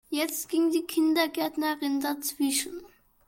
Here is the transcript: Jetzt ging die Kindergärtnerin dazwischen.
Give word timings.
Jetzt 0.09 0.49
ging 0.49 0.71
die 0.71 0.81
Kindergärtnerin 0.87 2.01
dazwischen. 2.01 2.81